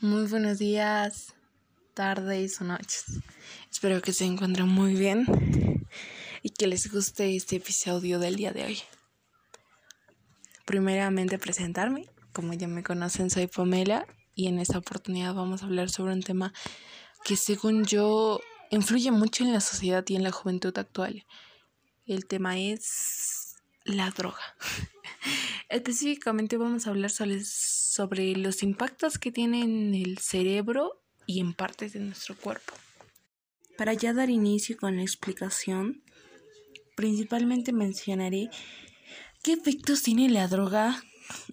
Muy 0.00 0.26
buenos 0.26 0.58
días, 0.58 1.32
tardes 1.94 2.60
o 2.60 2.64
noches. 2.64 3.04
Espero 3.70 4.02
que 4.02 4.12
se 4.12 4.26
encuentren 4.26 4.68
muy 4.68 4.94
bien 4.94 5.24
y 6.42 6.50
que 6.50 6.66
les 6.66 6.92
guste 6.92 7.34
este 7.34 7.56
episodio 7.56 8.18
del 8.18 8.36
día 8.36 8.52
de 8.52 8.66
hoy. 8.66 8.78
Primeramente 10.66 11.38
presentarme, 11.38 12.10
como 12.34 12.52
ya 12.52 12.68
me 12.68 12.82
conocen 12.82 13.30
soy 13.30 13.46
Pamela 13.46 14.06
y 14.34 14.48
en 14.48 14.58
esta 14.58 14.76
oportunidad 14.76 15.32
vamos 15.32 15.62
a 15.62 15.64
hablar 15.64 15.88
sobre 15.88 16.12
un 16.12 16.22
tema 16.22 16.52
que 17.24 17.36
según 17.36 17.86
yo 17.86 18.40
influye 18.70 19.10
mucho 19.12 19.44
en 19.44 19.54
la 19.54 19.62
sociedad 19.62 20.04
y 20.08 20.16
en 20.16 20.24
la 20.24 20.30
juventud 20.30 20.76
actual. 20.76 21.24
El 22.04 22.26
tema 22.26 22.58
es 22.58 23.56
la 23.84 24.10
droga. 24.10 24.56
Específicamente 25.70 26.58
vamos 26.58 26.86
a 26.86 26.90
hablar 26.90 27.10
sobre, 27.10 27.40
sobre 27.96 28.36
los 28.36 28.62
impactos 28.62 29.18
que 29.18 29.32
tiene 29.32 29.62
en 29.62 29.94
el 29.94 30.18
cerebro 30.18 31.02
y 31.26 31.40
en 31.40 31.54
partes 31.54 31.94
de 31.94 32.00
nuestro 32.00 32.36
cuerpo. 32.36 32.74
Para 33.78 33.94
ya 33.94 34.12
dar 34.12 34.28
inicio 34.28 34.76
con 34.76 34.96
la 34.96 35.02
explicación, 35.02 36.02
principalmente 36.94 37.72
mencionaré 37.72 38.50
qué 39.42 39.54
efectos 39.54 40.02
tiene 40.02 40.28
la 40.28 40.46
droga 40.46 41.02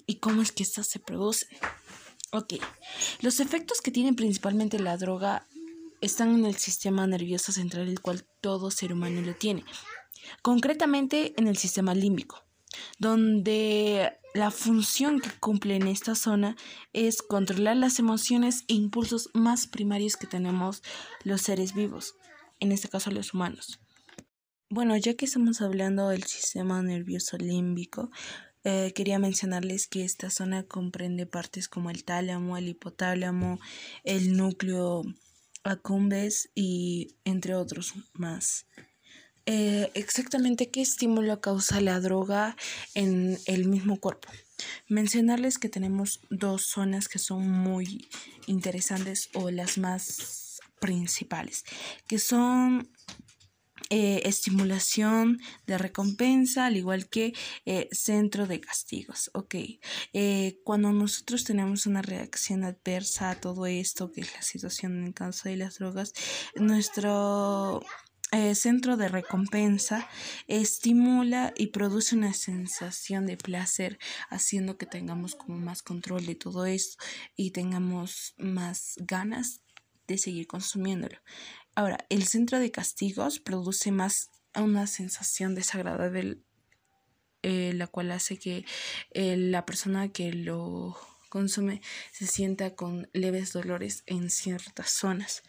y 0.05 0.15
cómo 0.15 0.41
es 0.41 0.51
que 0.51 0.63
éstas 0.63 0.87
se 0.87 0.99
producen. 0.99 1.57
Ok, 2.33 2.55
los 3.21 3.39
efectos 3.39 3.79
que 3.79 3.91
tiene 3.91 4.13
principalmente 4.13 4.79
la 4.79 4.97
droga 4.97 5.47
están 6.01 6.35
en 6.35 6.43
el 6.43 6.57
sistema 6.57 7.07
nervioso 7.07 7.53
central, 7.53 7.87
el 7.87 8.01
cual 8.01 8.25
todo 8.41 8.69
ser 8.69 8.91
humano 8.91 9.21
lo 9.21 9.33
tiene. 9.33 9.63
Concretamente 10.41 11.33
en 11.37 11.47
el 11.47 11.57
sistema 11.57 11.95
límbico 11.95 12.43
donde 12.99 14.17
la 14.33 14.49
función 14.49 15.19
que 15.19 15.29
cumple 15.39 15.75
en 15.75 15.87
esta 15.87 16.15
zona 16.15 16.55
es 16.91 17.21
controlar 17.21 17.77
las 17.77 17.99
emociones 17.99 18.63
e 18.67 18.73
impulsos 18.73 19.29
más 19.33 19.67
primarios 19.67 20.17
que 20.17 20.27
tenemos 20.27 20.81
los 21.23 21.41
seres 21.41 21.73
vivos, 21.75 22.15
en 22.59 22.71
este 22.71 22.89
caso 22.89 23.11
los 23.11 23.33
humanos. 23.33 23.79
Bueno, 24.69 24.97
ya 24.97 25.13
que 25.13 25.25
estamos 25.25 25.61
hablando 25.61 26.09
del 26.09 26.23
sistema 26.23 26.81
nervioso 26.81 27.37
límbico, 27.37 28.09
eh, 28.63 28.91
quería 28.95 29.19
mencionarles 29.19 29.87
que 29.87 30.03
esta 30.03 30.31
zona 30.31 30.63
comprende 30.63 31.27
partes 31.27 31.67
como 31.67 31.91
el 31.91 32.03
tálamo, 32.03 32.57
el 32.57 32.69
hipotálamo, 32.69 33.59
el 34.03 34.35
núcleo 34.35 35.03
accumbens 35.63 36.49
y 36.55 37.15
entre 37.23 37.55
otros 37.55 37.93
más. 38.13 38.65
Eh, 39.45 39.91
exactamente 39.93 40.69
qué 40.71 40.81
estímulo 40.81 41.41
causa 41.41 41.81
la 41.81 41.99
droga 41.99 42.55
en 42.93 43.37
el 43.45 43.67
mismo 43.67 43.99
cuerpo. 43.99 44.29
Mencionarles 44.87 45.57
que 45.57 45.67
tenemos 45.67 46.21
dos 46.29 46.67
zonas 46.67 47.09
que 47.09 47.19
son 47.19 47.49
muy 47.49 48.07
interesantes 48.47 49.29
o 49.33 49.51
las 49.51 49.77
más 49.77 50.61
principales, 50.79 51.65
que 52.07 52.19
son 52.19 52.89
eh, 53.89 54.21
estimulación 54.23 55.39
de 55.67 55.77
recompensa, 55.77 56.65
al 56.65 56.77
igual 56.77 57.09
que 57.09 57.33
eh, 57.65 57.89
centro 57.91 58.47
de 58.47 58.61
castigos. 58.61 59.29
Ok, 59.33 59.55
cuando 60.63 60.93
nosotros 60.93 61.43
tenemos 61.43 61.85
una 61.85 62.01
reacción 62.01 62.63
adversa 62.63 63.31
a 63.31 63.41
todo 63.41 63.65
esto, 63.65 64.09
que 64.09 64.21
es 64.21 64.33
la 64.33 64.41
situación 64.41 64.99
en 64.99 65.07
el 65.07 65.13
caso 65.13 65.49
de 65.49 65.57
las 65.57 65.79
drogas, 65.79 66.13
nuestro 66.55 67.81
eh, 68.33 68.55
centro 68.55 68.97
de 68.97 69.09
recompensa 69.09 70.09
estimula 70.47 71.53
y 71.55 71.67
produce 71.67 72.15
una 72.15 72.33
sensación 72.33 73.27
de 73.27 73.37
placer, 73.37 73.99
haciendo 74.29 74.75
que 74.77 74.87
tengamos 74.87 75.35
como 75.35 75.59
más 75.59 75.83
control 75.83 76.25
de 76.25 76.33
todo 76.33 76.65
esto 76.65 76.97
y 77.35 77.51
tengamos 77.51 78.33
más 78.37 78.95
ganas 78.97 79.61
de 80.07 80.17
seguir 80.17 80.47
consumiéndolo. 80.47 81.19
Ahora, 81.75 82.05
el 82.09 82.27
centro 82.27 82.59
de 82.59 82.71
castigos 82.71 83.39
produce 83.39 83.91
más 83.91 84.31
una 84.55 84.87
sensación 84.87 85.53
desagradable, 85.53 86.39
eh, 87.43 87.73
la 87.73 87.85
cual 87.85 88.11
hace 88.11 88.39
que 88.39 88.65
eh, 89.11 89.37
la 89.37 89.65
persona 89.65 90.09
que 90.09 90.33
lo 90.33 90.97
consume 91.29 91.81
se 92.11 92.25
sienta 92.25 92.75
con 92.75 93.09
leves 93.13 93.53
dolores 93.53 94.03
en 94.07 94.29
ciertas 94.29 94.89
zonas. 94.89 95.43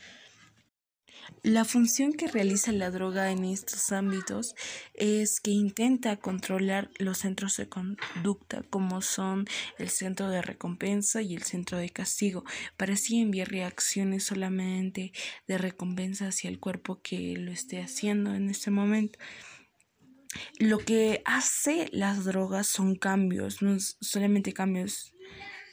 La 1.43 1.65
función 1.65 2.13
que 2.15 2.27
realiza 2.27 2.73
la 2.73 2.91
droga 2.91 3.31
en 3.31 3.45
estos 3.45 3.93
ámbitos 3.93 4.55
es 4.95 5.41
que 5.41 5.51
intenta 5.51 6.17
controlar 6.17 6.91
los 6.99 7.19
centros 7.19 7.57
de 7.59 7.69
conducta 7.69 8.63
como 8.71 9.03
son 9.03 9.47
el 9.79 9.91
centro 9.91 10.31
de 10.31 10.41
recompensa 10.41 11.21
y 11.21 11.35
el 11.35 11.43
centro 11.43 11.77
de 11.77 11.91
castigo 11.91 12.45
para 12.77 12.95
así 12.95 13.21
enviar 13.21 13.49
reacciones 13.49 14.25
solamente 14.25 15.13
de 15.47 15.59
recompensa 15.59 16.29
hacia 16.29 16.49
el 16.49 16.59
cuerpo 16.59 17.01
que 17.03 17.37
lo 17.37 17.53
esté 17.53 17.83
haciendo 17.83 18.35
en 18.35 18.49
este 18.49 18.71
momento. 18.71 19.19
Lo 20.59 20.79
que 20.79 21.23
hace 21.25 21.89
las 21.93 22.25
drogas 22.25 22.69
son 22.69 22.97
cambios, 22.97 23.61
no 23.61 23.77
solamente 24.01 24.53
cambios 24.53 25.15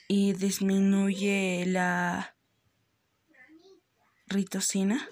y 0.07 0.33
disminuye 0.33 1.63
la 1.65 2.35
ritocina 4.27 5.09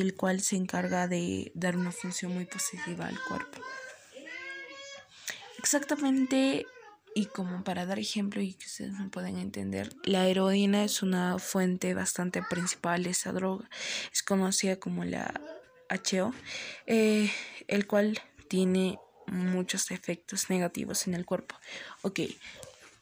el 0.00 0.14
cual 0.14 0.40
se 0.40 0.56
encarga 0.56 1.08
de 1.08 1.52
dar 1.54 1.76
una 1.76 1.92
función 1.92 2.32
muy 2.32 2.46
positiva 2.46 3.06
al 3.06 3.18
cuerpo. 3.24 3.60
Exactamente, 5.58 6.66
y 7.14 7.26
como 7.26 7.62
para 7.62 7.86
dar 7.86 7.98
ejemplo 7.98 8.40
y 8.40 8.54
que 8.54 8.66
ustedes 8.66 8.92
me 8.92 9.08
pueden 9.08 9.38
entender, 9.38 9.94
la 10.04 10.26
heroína 10.26 10.84
es 10.84 11.02
una 11.02 11.38
fuente 11.38 11.94
bastante 11.94 12.42
principal 12.42 13.04
de 13.04 13.10
esa 13.10 13.32
droga. 13.32 13.68
Es 14.12 14.22
conocida 14.22 14.76
como 14.76 15.04
la 15.04 15.40
HO, 15.88 16.32
eh, 16.86 17.30
el 17.68 17.86
cual 17.86 18.20
tiene 18.48 18.98
muchos 19.26 19.90
efectos 19.90 20.50
negativos 20.50 21.06
en 21.06 21.14
el 21.14 21.24
cuerpo. 21.24 21.54
Ok, 22.02 22.20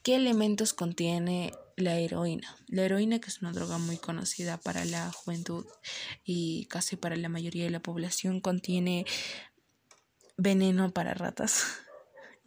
¿qué 0.03 0.15
elementos 0.15 0.73
contiene 0.73 1.53
la 1.81 1.97
heroína. 1.97 2.55
La 2.67 2.83
heroína, 2.83 3.19
que 3.19 3.29
es 3.29 3.41
una 3.41 3.51
droga 3.51 3.77
muy 3.77 3.97
conocida 3.97 4.57
para 4.57 4.85
la 4.85 5.11
juventud 5.11 5.65
y 6.23 6.65
casi 6.67 6.95
para 6.95 7.15
la 7.15 7.29
mayoría 7.29 7.65
de 7.65 7.71
la 7.71 7.81
población, 7.81 8.39
contiene 8.41 9.05
veneno 10.37 10.91
para 10.91 11.13
ratas 11.13 11.65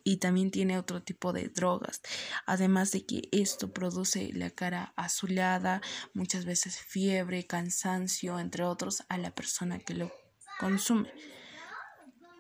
y 0.05 0.19
también 0.19 0.50
tiene 0.50 0.78
otro 0.78 1.03
tipo 1.03 1.33
de 1.33 1.49
drogas. 1.49 2.03
Además 2.47 2.93
de 2.93 3.06
que 3.06 3.23
esto 3.33 3.73
produce 3.73 4.31
la 4.34 4.50
cara 4.50 4.93
azulada, 4.97 5.81
muchas 6.12 6.44
veces 6.44 6.78
fiebre, 6.78 7.47
cansancio, 7.47 8.39
entre 8.39 8.65
otros, 8.65 9.03
a 9.09 9.17
la 9.17 9.34
persona 9.34 9.78
que 9.78 9.94
lo 9.94 10.12
consume. 10.61 11.11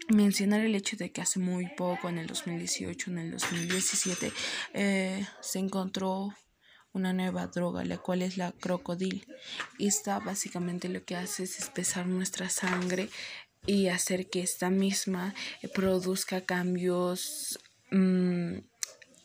Mencionar 0.08 0.60
el 0.60 0.74
hecho 0.74 0.98
de 0.98 1.10
que 1.12 1.22
hace 1.22 1.38
muy 1.40 1.66
poco, 1.74 2.10
en 2.10 2.18
el 2.18 2.26
2018, 2.26 3.10
en 3.10 3.18
el 3.18 3.30
2017, 3.30 4.32
eh, 4.74 5.26
se 5.40 5.58
encontró 5.58 6.34
una 6.94 7.12
nueva 7.12 7.48
droga, 7.48 7.84
la 7.84 7.98
cual 7.98 8.22
es 8.22 8.38
la 8.38 8.52
crocodil. 8.52 9.26
Esta 9.78 10.18
básicamente 10.20 10.88
lo 10.88 11.04
que 11.04 11.16
hace 11.16 11.42
es 11.42 11.58
espesar 11.58 12.06
nuestra 12.06 12.48
sangre 12.48 13.10
y 13.66 13.88
hacer 13.88 14.30
que 14.30 14.42
esta 14.42 14.70
misma 14.70 15.34
produzca 15.74 16.40
cambios 16.40 17.58
mm, 17.90 18.58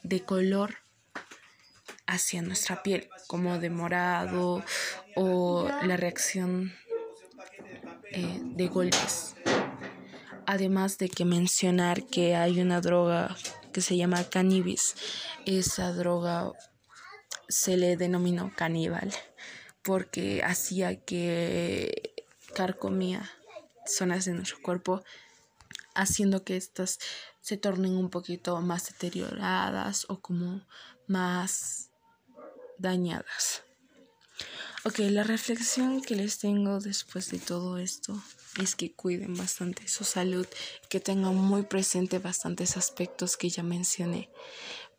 de 0.04 0.24
color 0.26 0.78
hacia 2.08 2.42
nuestra 2.42 2.82
piel, 2.82 3.08
como 3.28 3.60
de 3.60 3.70
morado 3.70 4.64
o 5.16 5.70
la 5.84 5.96
reacción 5.96 6.74
eh, 8.12 8.40
de 8.42 8.68
golpes. 8.68 9.36
Además 10.48 10.98
de 10.98 11.10
que 11.10 11.26
mencionar 11.26 12.08
que 12.08 12.36
hay 12.36 12.60
una 12.60 12.82
droga 12.82 13.38
que 13.72 13.82
se 13.82 13.98
llama 13.98 14.24
cannabis. 14.24 14.96
Esa 15.46 15.94
droga 15.94 16.52
se 17.50 17.76
le 17.76 17.98
denominó 17.98 18.54
caníbal 18.56 19.12
porque 19.82 20.44
hacía 20.44 21.04
que 21.04 22.14
carcomía 22.54 23.30
zonas 23.86 24.26
de 24.26 24.34
nuestro 24.34 24.62
cuerpo 24.62 25.04
haciendo 25.96 26.44
que 26.44 26.56
estas 26.56 27.00
se 27.42 27.58
tornen 27.58 27.98
un 27.98 28.10
poquito 28.10 28.62
más 28.62 28.88
deterioradas 28.88 30.06
o 30.10 30.20
como 30.20 30.62
más 31.08 31.90
dañadas. 32.78 33.64
Ok, 34.86 35.00
la 35.00 35.24
reflexión 35.24 36.02
que 36.02 36.16
les 36.16 36.40
tengo 36.40 36.80
después 36.80 37.30
de 37.32 37.40
todo 37.40 37.78
esto 37.80 38.22
es 38.62 38.76
que 38.76 38.94
cuiden 38.94 39.36
bastante 39.36 39.88
su 39.88 40.06
salud, 40.06 40.48
que 40.88 41.00
tengan 41.02 41.36
muy 41.36 41.64
presente 41.64 42.20
bastantes 42.20 42.78
aspectos 42.78 43.36
que 43.36 43.50
ya 43.50 43.64
mencioné. 43.64 44.30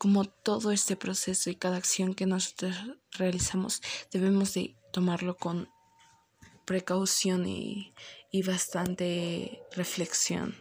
Como 0.01 0.25
todo 0.25 0.73
este 0.73 0.97
proceso 0.97 1.51
y 1.51 1.57
cada 1.57 1.77
acción 1.77 2.15
que 2.15 2.25
nosotros 2.25 2.75
realizamos, 3.13 3.83
debemos 4.11 4.55
de 4.55 4.75
tomarlo 4.95 5.37
con 5.37 5.69
precaución 6.65 7.47
y, 7.47 7.93
y 8.33 8.43
bastante 8.43 9.61
reflexión. 9.77 10.55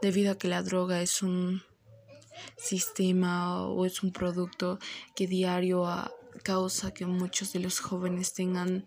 Debido 0.00 0.32
a 0.32 0.38
que 0.38 0.48
la 0.48 0.62
droga 0.62 1.02
es 1.02 1.20
un 1.20 1.62
sistema 2.56 3.66
o 3.66 3.84
es 3.84 4.02
un 4.02 4.12
producto 4.12 4.78
que 5.14 5.26
diario 5.26 5.84
causa 6.42 6.94
que 6.94 7.04
muchos 7.04 7.52
de 7.52 7.60
los 7.60 7.80
jóvenes 7.80 8.32
tengan 8.32 8.84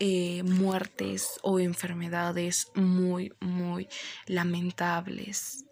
eh, 0.00 0.42
muertes 0.42 1.40
o 1.40 1.60
enfermedades 1.60 2.70
muy, 2.74 3.32
muy 3.40 3.88
lamentables. 4.26 5.64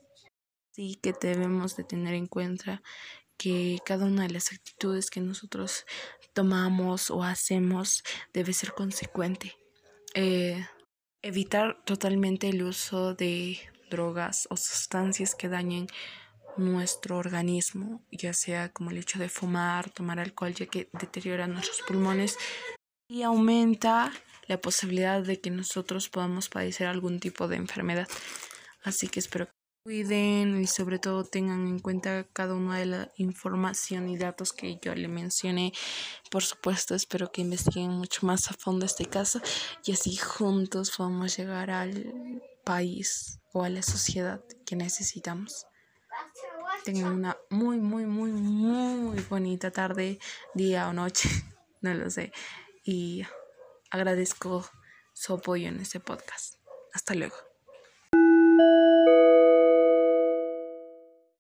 Sí 0.72 0.98
que 1.02 1.12
debemos 1.12 1.76
de 1.76 1.84
tener 1.84 2.14
en 2.14 2.26
cuenta 2.26 2.82
que 3.36 3.78
cada 3.84 4.06
una 4.06 4.22
de 4.22 4.30
las 4.30 4.52
actitudes 4.52 5.10
que 5.10 5.20
nosotros 5.20 5.84
tomamos 6.32 7.10
o 7.10 7.22
hacemos 7.22 8.02
debe 8.32 8.52
ser 8.52 8.72
consecuente. 8.72 9.54
Eh, 10.14 10.66
evitar 11.22 11.82
totalmente 11.84 12.48
el 12.48 12.62
uso 12.62 13.14
de 13.14 13.58
drogas 13.90 14.48
o 14.50 14.56
sustancias 14.56 15.34
que 15.34 15.48
dañen 15.48 15.86
nuestro 16.56 17.18
organismo, 17.18 18.04
ya 18.10 18.32
sea 18.32 18.72
como 18.72 18.90
el 18.90 18.98
hecho 18.98 19.18
de 19.18 19.28
fumar, 19.28 19.90
tomar 19.90 20.20
alcohol, 20.20 20.54
ya 20.54 20.66
que 20.66 20.88
deteriora 20.92 21.46
nuestros 21.46 21.82
pulmones 21.82 22.38
y 23.08 23.22
aumenta 23.22 24.12
la 24.46 24.58
posibilidad 24.58 25.22
de 25.22 25.40
que 25.40 25.50
nosotros 25.50 26.08
podamos 26.08 26.48
padecer 26.48 26.86
algún 26.86 27.20
tipo 27.20 27.46
de 27.48 27.56
enfermedad. 27.56 28.08
Así 28.82 29.08
que 29.08 29.20
espero 29.20 29.46
que 29.46 29.62
cuiden 29.82 30.61
y 30.61 30.67
sobre 30.67 30.99
todo 30.99 31.25
tengan 31.25 31.67
en 31.67 31.79
cuenta 31.81 32.25
cada 32.32 32.55
una 32.55 32.79
de 32.79 32.87
la 32.87 33.12
información 33.17 34.08
y 34.08 34.17
datos 34.17 34.52
que 34.52 34.79
yo 34.81 34.94
le 34.94 35.08
mencioné. 35.08 35.73
Por 36.31 36.44
supuesto, 36.44 36.94
espero 36.94 37.32
que 37.32 37.40
investiguen 37.40 37.90
mucho 37.90 38.25
más 38.26 38.50
a 38.50 38.55
fondo 38.55 38.87
este 38.87 39.06
caso 39.06 39.40
y 39.84 39.93
así 39.93 40.17
juntos 40.17 40.93
podamos 40.96 41.37
llegar 41.37 41.70
al 41.70 42.43
país 42.64 43.40
o 43.52 43.64
a 43.64 43.69
la 43.69 43.82
sociedad 43.82 44.44
que 44.64 44.76
necesitamos. 44.76 45.67
Tengan 46.85 47.12
una 47.12 47.37
muy, 47.50 47.78
muy, 47.78 48.06
muy, 48.06 48.32
muy 48.32 49.20
bonita 49.28 49.70
tarde, 49.70 50.19
día 50.55 50.88
o 50.88 50.93
noche, 50.93 51.28
no 51.81 51.93
lo 51.94 52.08
sé. 52.11 52.32
Y 52.85 53.23
agradezco 53.90 54.69
su 55.12 55.35
apoyo 55.35 55.69
en 55.69 55.81
este 55.81 56.00
podcast. 56.00 56.56
Hasta 56.93 57.14
luego. 57.14 57.51